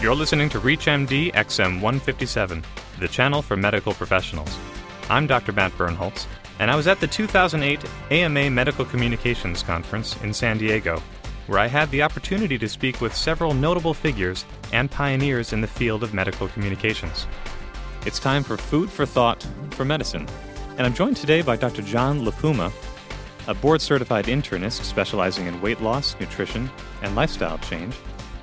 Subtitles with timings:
[0.00, 2.64] You're listening to ReachMD XM 157,
[3.00, 4.56] the channel for medical professionals.
[5.10, 5.52] I'm Dr.
[5.52, 6.26] Matt Birnholz,
[6.58, 11.02] and I was at the 2008 AMA Medical Communications Conference in San Diego,
[11.48, 15.66] where I had the opportunity to speak with several notable figures and pioneers in the
[15.66, 17.26] field of medical communications.
[18.06, 20.26] It's time for Food for Thought for Medicine,
[20.78, 21.82] and I'm joined today by Dr.
[21.82, 22.72] John LaPuma,
[23.48, 26.70] a board certified internist specializing in weight loss, nutrition,
[27.02, 27.94] and lifestyle change.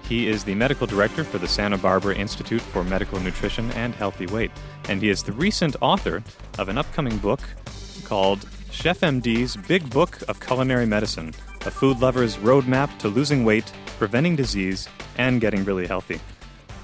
[0.08, 4.28] He is the medical director for the Santa Barbara Institute for Medical Nutrition and Healthy
[4.28, 4.52] Weight,
[4.88, 6.24] and he is the recent author
[6.58, 7.42] of an upcoming book
[8.06, 11.34] called Chef MD's Big Book of Culinary Medicine
[11.66, 16.22] A Food Lover's Roadmap to Losing Weight, Preventing Disease, and Getting Really Healthy.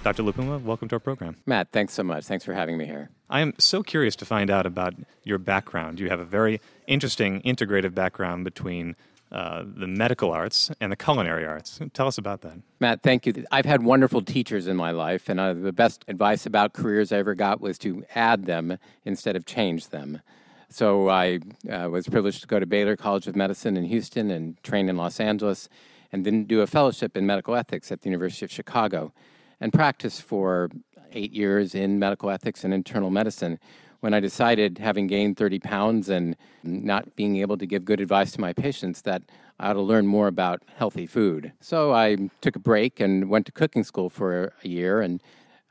[0.04, 0.24] Dr.
[0.24, 1.38] LaPuma, welcome to our program.
[1.46, 2.26] Matt, thanks so much.
[2.26, 3.10] Thanks for having me here.
[3.30, 5.98] I am so curious to find out about your background.
[5.98, 8.98] You have a very interesting integrative background between
[9.34, 11.80] uh, the medical arts and the culinary arts.
[11.94, 12.60] Tell us about that.
[12.80, 13.34] Matt, thank you.
[13.52, 17.18] I've had wonderful teachers in my life, and uh, the best advice about careers I
[17.18, 20.22] ever got was to add them instead of change them.
[20.70, 24.62] So I uh, was privileged to go to Baylor College of Medicine in Houston and
[24.62, 25.68] train in Los Angeles,
[26.12, 29.14] and then do a fellowship in medical ethics at the University of Chicago,
[29.60, 30.70] and practice for
[31.12, 33.60] eight years in medical ethics and internal medicine
[34.04, 38.34] when I decided, having gained 30 pounds and not being able to give good advice
[38.34, 39.24] to my patients, that
[39.62, 41.54] I ought to learn more about healthy food.
[41.62, 45.24] So I took a break and went to cooking school for a year and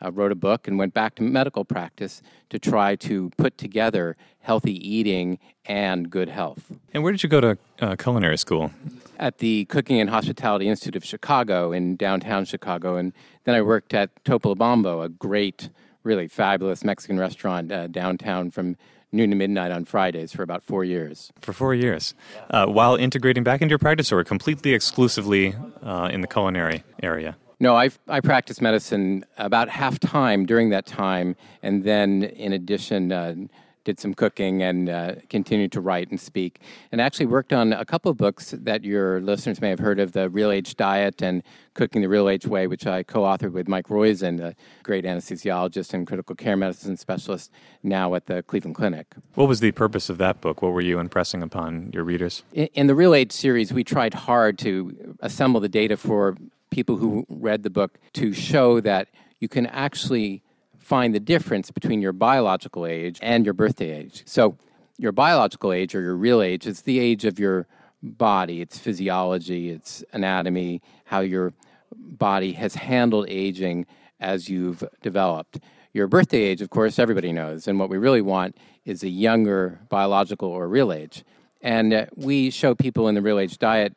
[0.03, 4.17] uh, wrote a book and went back to medical practice to try to put together
[4.39, 6.73] healthy eating and good health.
[6.95, 8.73] And where did you go to uh, culinary school?
[9.19, 12.97] At the Cooking and Hospitality Institute of Chicago in downtown Chicago.
[12.97, 13.13] And
[13.45, 15.69] then I worked at Topolobampo, a great
[16.05, 18.77] really fabulous Mexican restaurant uh, downtown from
[19.13, 21.33] noon to midnight on Fridays for about four years.
[21.41, 22.15] For four years.
[22.51, 27.37] Uh, while integrating back into your practice or completely exclusively uh, in the culinary area?
[27.61, 33.13] No, I, I practiced medicine about half time during that time, and then in addition,
[33.13, 33.35] uh,
[33.85, 36.61] did some cooking and uh, continued to write and speak.
[36.91, 40.13] And actually worked on a couple of books that your listeners may have heard of
[40.13, 41.43] The Real Age Diet and
[41.75, 45.95] Cooking the Real Age Way, which I co authored with Mike Roizen, a great anesthesiologist
[45.95, 47.51] and critical care medicine specialist
[47.83, 49.15] now at the Cleveland Clinic.
[49.35, 50.63] What was the purpose of that book?
[50.63, 52.43] What were you impressing upon your readers?
[52.53, 56.37] In, in the Real Age series, we tried hard to assemble the data for
[56.71, 59.09] people who read the book to show that
[59.41, 60.43] you can actually
[60.83, 64.23] find the difference between your biological age and your birthday age.
[64.27, 64.57] So,
[64.99, 67.67] your biological age or your real age is the age of your
[68.03, 71.55] body, its physiology, its anatomy, how your
[71.97, 73.87] body has handled aging
[74.21, 75.59] as you've developed.
[75.93, 79.81] Your birthday age, of course, everybody knows, and what we really want is a younger
[79.89, 81.25] biological or real age.
[81.61, 83.97] And uh, we show people in the real age diet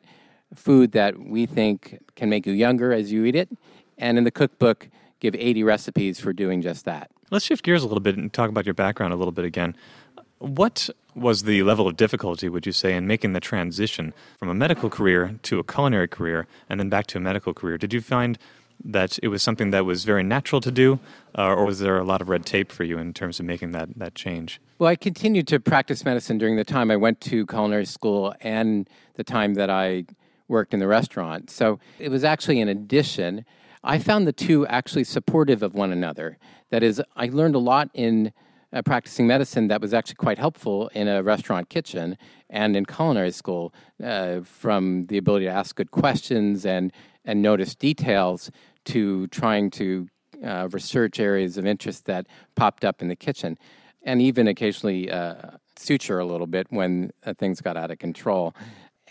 [0.54, 3.48] food that we think can make you younger as you eat it.
[3.98, 4.88] And in the cookbook,
[5.20, 7.10] give 80 recipes for doing just that.
[7.30, 9.76] Let's shift gears a little bit and talk about your background a little bit again.
[10.38, 14.54] What was the level of difficulty, would you say, in making the transition from a
[14.54, 17.78] medical career to a culinary career and then back to a medical career?
[17.78, 18.38] Did you find
[18.84, 21.00] that it was something that was very natural to do,
[21.36, 23.72] uh, or was there a lot of red tape for you in terms of making
[23.72, 24.60] that, that change?
[24.78, 28.88] Well, I continued to practice medicine during the time I went to culinary school and
[29.14, 30.04] the time that I
[30.48, 31.50] worked in the restaurant.
[31.50, 33.44] So it was actually an addition.
[33.86, 36.38] I found the two actually supportive of one another.
[36.70, 38.32] That is, I learned a lot in
[38.72, 42.18] uh, practicing medicine that was actually quite helpful in a restaurant kitchen
[42.50, 46.92] and in culinary school uh, from the ability to ask good questions and,
[47.24, 48.50] and notice details
[48.86, 50.08] to trying to
[50.44, 52.26] uh, research areas of interest that
[52.56, 53.56] popped up in the kitchen
[54.02, 55.36] and even occasionally uh,
[55.76, 58.52] suture a little bit when uh, things got out of control.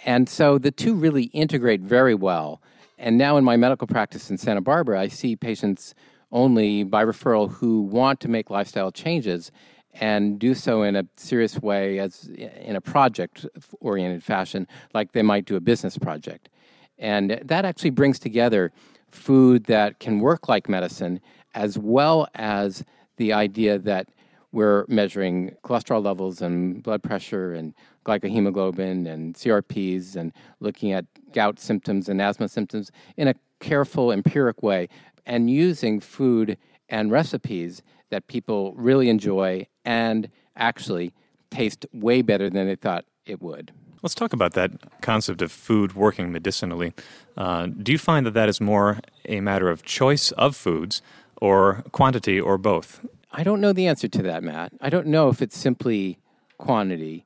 [0.05, 2.61] And so the two really integrate very well.
[2.97, 5.93] And now in my medical practice in Santa Barbara, I see patients
[6.31, 9.51] only by referral who want to make lifestyle changes
[9.93, 13.45] and do so in a serious way as in a project
[13.79, 16.49] oriented fashion like they might do a business project.
[16.97, 18.71] And that actually brings together
[19.09, 21.21] food that can work like medicine
[21.53, 22.83] as well as
[23.17, 24.09] the idea that
[24.55, 27.73] we're measuring cholesterol levels and blood pressure and
[28.05, 30.31] glycohemoglobin and CRPs and
[30.61, 34.87] looking at gout symptoms and asthma symptoms in a careful, empiric way
[35.25, 36.57] and using food
[36.87, 37.81] and recipes
[38.11, 41.13] that people really enjoy and actually
[41.51, 43.73] taste way better than they thought it would.
[44.01, 44.71] Let's talk about that
[45.01, 46.93] concept of food working medicinally.
[47.35, 51.01] Uh, do you find that that is more a matter of choice of foods
[51.41, 53.05] or quantity or both?
[53.37, 54.71] I don't know the answer to that, Matt.
[54.79, 56.19] I don't know if it's simply
[56.57, 57.25] quantity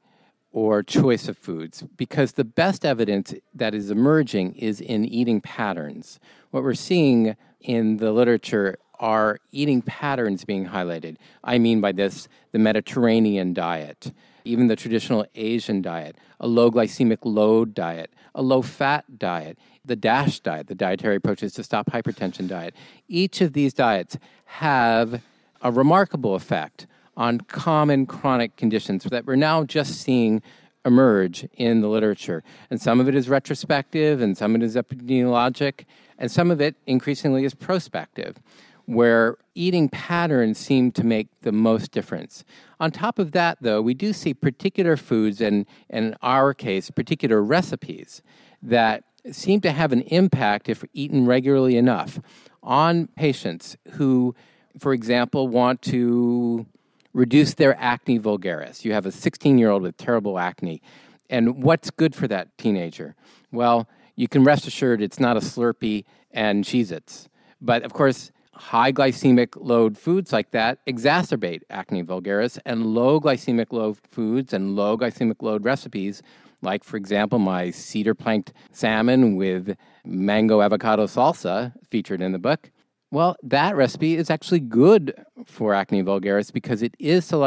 [0.51, 6.19] or choice of foods because the best evidence that is emerging is in eating patterns.
[6.49, 11.17] What we're seeing in the literature are eating patterns being highlighted.
[11.43, 14.11] I mean by this the Mediterranean diet,
[14.43, 19.95] even the traditional Asian diet, a low glycemic load diet, a low fat diet, the
[19.95, 22.73] DASH diet, the dietary approaches to stop hypertension diet.
[23.07, 25.21] Each of these diets have
[25.61, 30.41] a remarkable effect on common chronic conditions that we're now just seeing
[30.85, 32.43] emerge in the literature.
[32.69, 35.85] And some of it is retrospective, and some of it is epidemiologic,
[36.17, 38.37] and some of it increasingly is prospective
[38.85, 42.43] where eating patterns seem to make the most difference.
[42.79, 47.43] On top of that, though, we do see particular foods, and, in our case, particular
[47.43, 48.23] recipes
[48.63, 52.19] that seem to have an impact, if eaten regularly enough,
[52.63, 54.33] on patients who,
[54.77, 56.65] for example, want to
[57.13, 58.85] reduce their acne vulgaris.
[58.85, 60.81] You have a 16 year old with terrible acne.
[61.29, 63.15] And what's good for that teenager?
[63.51, 67.29] Well, you can rest assured it's not a Slurpee and Cheez Its.
[67.61, 73.71] But of course, high glycemic load foods like that exacerbate acne vulgaris, and low glycemic
[73.71, 76.21] load foods and low glycemic load recipes,
[76.61, 82.71] like, for example, my cedar planked salmon with mango avocado salsa featured in the book.
[83.11, 85.13] Well, that recipe is actually good
[85.45, 87.39] for acne vulgaris because it is so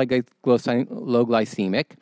[0.90, 1.92] low glycemic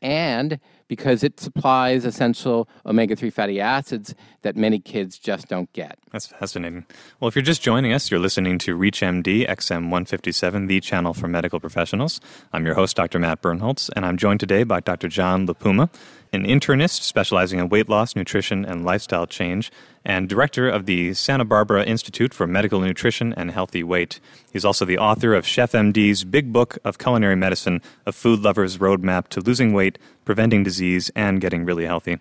[0.00, 0.58] and
[0.90, 5.96] because it supplies essential omega 3 fatty acids that many kids just don't get.
[6.10, 6.84] That's fascinating.
[7.20, 11.28] Well, if you're just joining us, you're listening to ReachMD XM 157, the channel for
[11.28, 12.20] medical professionals.
[12.52, 13.20] I'm your host, Dr.
[13.20, 15.06] Matt Birnholz, and I'm joined today by Dr.
[15.06, 15.90] John LaPuma,
[16.32, 19.70] an internist specializing in weight loss, nutrition, and lifestyle change,
[20.04, 24.20] and director of the Santa Barbara Institute for Medical Nutrition and Healthy Weight.
[24.52, 28.78] He's also the author of Chef MD's Big Book of Culinary Medicine, a food lover's
[28.78, 29.98] roadmap to losing weight,
[30.30, 32.16] preventing disease, and getting really healthy.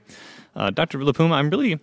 [0.55, 0.97] Uh, Dr.
[0.97, 1.79] LaPuma, I'm really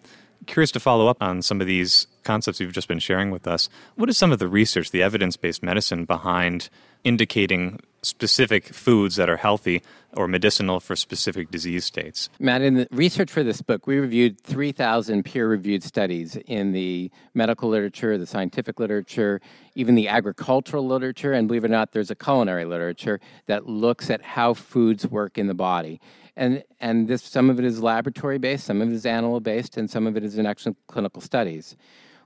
[0.46, 3.68] curious to follow up on some of these concepts you've just been sharing with us.
[3.94, 6.68] What is some of the research, the evidence based medicine behind
[7.04, 12.28] indicating specific foods that are healthy or medicinal for specific disease states.
[12.38, 17.10] Matt, in the research for this book, we reviewed 3,000 peer reviewed studies in the
[17.34, 19.40] medical literature, the scientific literature,
[19.74, 24.08] even the agricultural literature, and believe it or not, there's a culinary literature that looks
[24.08, 26.00] at how foods work in the body.
[26.36, 29.76] And, and this, some of it is laboratory based, some of it is animal based,
[29.76, 31.76] and some of it is in actual clinical studies.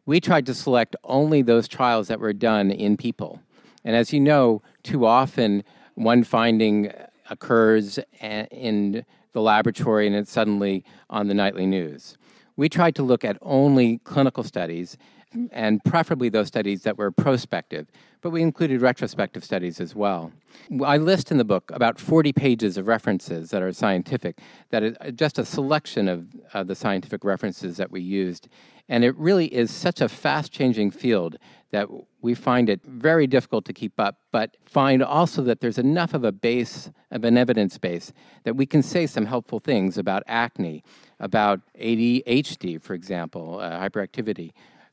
[0.05, 3.41] We tried to select only those trials that were done in people.
[3.85, 5.63] And as you know, too often
[5.95, 6.93] one finding
[7.29, 12.17] occurs in the laboratory and it's suddenly on the nightly news.
[12.57, 14.99] We tried to look at only clinical studies
[15.51, 17.87] and preferably those studies that were prospective,
[18.21, 20.33] but we included retrospective studies as well.
[20.85, 24.39] I list in the book about 40 pages of references that are scientific,
[24.71, 28.49] that is just a selection of uh, the scientific references that we used.
[28.89, 31.37] And it really is such a fast changing field
[31.71, 31.89] that
[32.21, 36.25] we find it very difficult to keep up, but find also that there's enough of
[36.25, 38.13] a base, of an evidence base,
[38.43, 40.83] that we can say some helpful things about acne,
[41.21, 44.51] about ADHD, for example, uh, hyperactivity,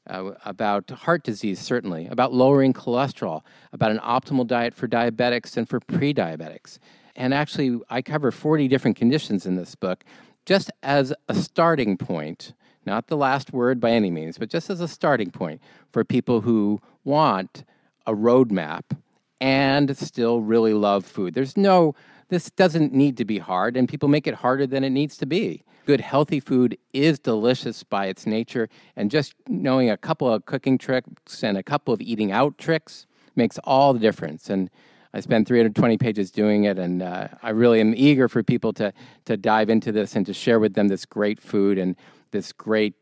[0.09, 3.41] uh, about heart disease, certainly, about lowering cholesterol,
[3.73, 6.79] about an optimal diet for diabetics and for pre diabetics.
[7.15, 10.03] And actually, I cover 40 different conditions in this book
[10.45, 12.53] just as a starting point
[12.87, 15.61] not the last word by any means, but just as a starting point
[15.91, 17.63] for people who want
[18.07, 18.83] a roadmap
[19.39, 21.35] and still really love food.
[21.35, 21.93] There's no,
[22.29, 25.25] this doesn't need to be hard, and people make it harder than it needs to
[25.25, 25.63] be.
[25.85, 30.77] Good, healthy food is delicious by its nature, and just knowing a couple of cooking
[30.77, 33.05] tricks and a couple of eating out tricks
[33.35, 34.49] makes all the difference.
[34.49, 34.69] And
[35.13, 38.91] I spent 320 pages doing it, and uh, I really am eager for people to,
[39.25, 41.95] to dive into this and to share with them this great food and
[42.31, 42.95] this great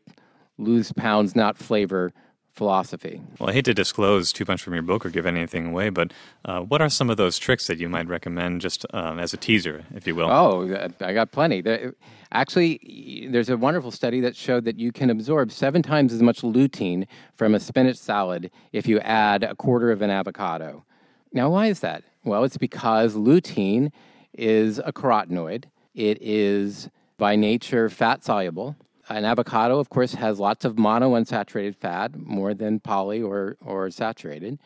[0.56, 2.12] lose pounds, not flavor
[2.56, 3.20] philosophy.
[3.38, 6.12] Well, I hate to disclose too much from your book or give anything away, but
[6.46, 9.36] uh, what are some of those tricks that you might recommend just um, as a
[9.36, 10.30] teaser, if you will?
[10.30, 11.60] Oh, I got plenty.
[11.60, 11.94] There,
[12.32, 16.40] actually, there's a wonderful study that showed that you can absorb seven times as much
[16.40, 20.84] lutein from a spinach salad if you add a quarter of an avocado.
[21.32, 22.04] Now, why is that?
[22.24, 23.92] Well, it's because lutein
[24.32, 25.66] is a carotenoid.
[25.94, 28.76] It is by nature fat soluble
[29.08, 34.58] an avocado, of course, has lots of monounsaturated fat, more than poly or, or saturated.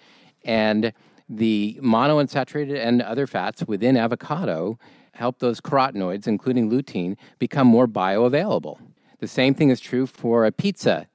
[0.45, 0.93] And
[1.29, 4.79] the monounsaturated and other fats within avocado
[5.13, 8.79] help those carotenoids, including lutein, become more bioavailable.
[9.19, 11.07] The same thing is true for a pizza.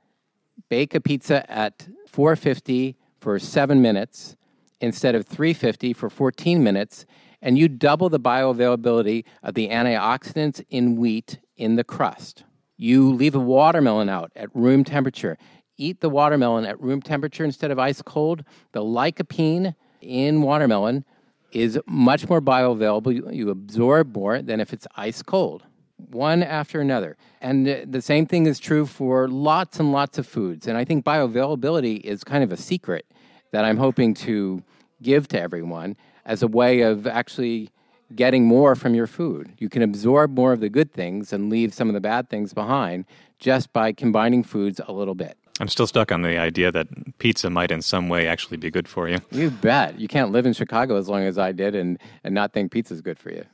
[0.69, 4.37] Bake a pizza at 450 for seven minutes
[4.79, 7.05] instead of 350 for 14 minutes,
[7.41, 12.44] and you double the bioavailability of the antioxidants in wheat in the crust.
[12.77, 15.37] You leave a watermelon out at room temperature.
[15.77, 18.43] Eat the watermelon at room temperature instead of ice cold.
[18.71, 21.05] The lycopene in watermelon
[21.51, 23.33] is much more bioavailable.
[23.33, 25.63] You, absorb more than if it's ice cold,
[25.97, 27.17] one after another.
[27.41, 30.67] And the same thing is true for lots and lots of foods.
[30.67, 33.05] And I think bioavailability is kind of a secret
[33.51, 34.63] that I'm hoping to
[35.01, 37.69] give to everyone as a way of actually
[38.15, 39.51] getting more from your food.
[39.57, 42.53] You can absorb more of the good things and leave some of the bad things
[42.53, 43.05] behind
[43.39, 45.37] just by combining foods a little bit.
[45.61, 48.89] I'm still stuck on the idea that pizza might in some way actually be good
[48.89, 49.19] for you.
[49.31, 49.97] You bet.
[49.97, 52.99] You can't live in Chicago as long as I did and, and not think pizza's
[52.99, 53.45] good for you.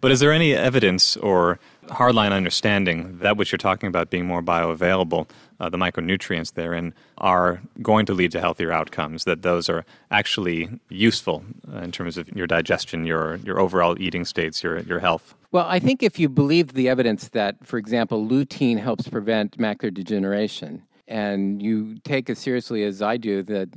[0.00, 4.40] But is there any evidence or hardline understanding that which you're talking about being more
[4.40, 9.84] bioavailable, uh, the micronutrients therein, are going to lead to healthier outcomes, that those are
[10.12, 15.00] actually useful uh, in terms of your digestion, your, your overall eating states, your, your
[15.00, 15.34] health?
[15.50, 19.92] Well, I think if you believe the evidence that, for example, lutein helps prevent macular
[19.92, 23.68] degeneration, and you take as seriously as I do the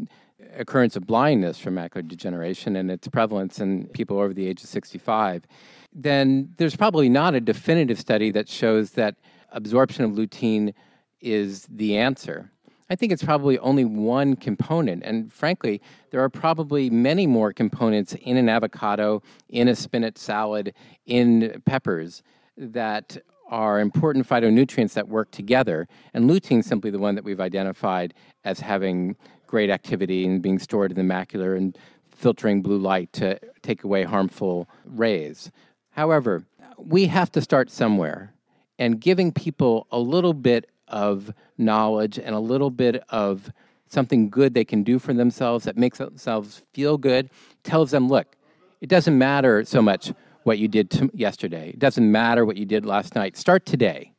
[0.56, 4.70] occurrence of blindness from macular degeneration and its prevalence in people over the age of
[4.70, 5.46] 65,
[5.94, 9.16] then there's probably not a definitive study that shows that
[9.52, 10.74] absorption of lutein
[11.22, 12.52] is the answer.
[12.90, 15.04] I think it's probably only one component.
[15.04, 20.74] And frankly, there are probably many more components in an avocado, in a spinach salad,
[21.06, 22.22] in peppers
[22.58, 23.18] that
[23.52, 25.88] are important phytonutrients that work together.
[26.14, 30.58] And lutein is simply the one that we've identified as having great activity and being
[30.58, 31.78] stored in the macula and
[32.10, 35.52] filtering blue light to take away harmful rays.
[35.92, 36.46] However,
[36.78, 38.34] we have to start somewhere.
[38.80, 43.52] And giving people a little bit of knowledge and a little bit of
[43.88, 47.30] something good they can do for themselves that makes themselves feel good
[47.64, 48.36] tells them, look,
[48.80, 51.70] it doesn't matter so much what you did to yesterday.
[51.70, 53.38] It doesn't matter what you did last night.
[53.38, 54.14] Start today.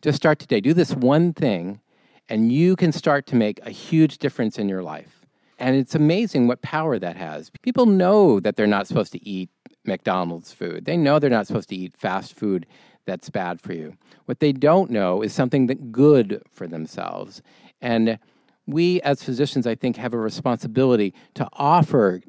[0.00, 0.60] Just start today.
[0.60, 1.80] Do this one thing,
[2.28, 5.26] and you can start to make a huge difference in your life.
[5.58, 7.50] And it's amazing what power that has.
[7.62, 9.50] People know that they're not supposed to eat
[9.84, 12.66] McDonald's food, they know they're not supposed to eat fast food
[13.04, 13.96] that's bad for you.
[14.26, 17.42] What they don't know is something that good for themselves.
[17.80, 18.18] And
[18.66, 22.22] we as physicians, I think, have a responsibility to offer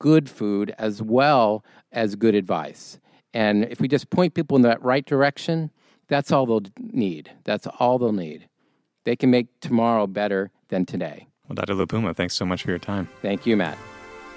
[0.00, 2.98] good food as well as good advice.
[3.32, 5.70] And if we just point people in that right direction,
[6.08, 7.30] that's all they'll need.
[7.44, 8.48] That's all they'll need.
[9.04, 11.28] They can make tomorrow better than today.
[11.48, 11.74] Well, Dr.
[11.74, 13.08] LaPuma, thanks so much for your time.
[13.22, 13.78] Thank you, Matt.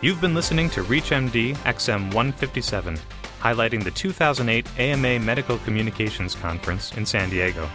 [0.01, 2.99] You've been listening to ReachMD XM 157
[3.43, 7.69] highlighting the 2008 AMA Medical Communications Conference in San Diego.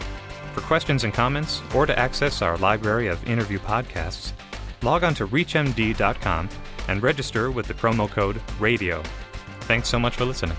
[0.54, 4.32] For questions and comments, or to access our library of interview podcasts,
[4.82, 6.48] log on to ReachMD.com
[6.88, 9.02] and register with the promo code RADIO.
[9.62, 10.56] Thanks so much for listening.